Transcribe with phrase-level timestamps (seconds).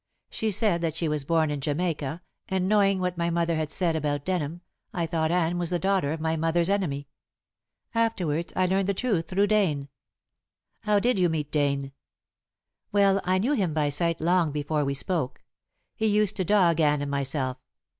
[0.31, 3.95] She said that she was born in Jamaica, and, knowing what my mother had said
[3.95, 4.61] about Denham,
[4.95, 7.07] I thought Anne was the daughter of my mother's enemy.
[7.93, 9.89] Afterwards I learned the truth through Dane."
[10.79, 11.91] "How did you meet Dane?"
[12.91, 15.39] "Well, I knew him by sight long before we spoke.
[15.95, 17.57] He used to dog Anne and myself.